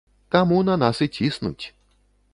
[0.35, 1.65] Таму на нас і ціснуць.